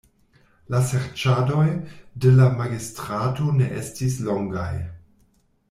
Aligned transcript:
La 0.75 0.79
serĉadoj 0.91 1.65
de 2.25 2.31
la 2.39 2.47
magistrato 2.63 3.53
ne 3.61 3.69
estis 3.85 4.17
longaj. 4.31 4.69